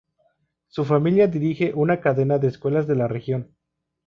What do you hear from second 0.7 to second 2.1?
familia dirige una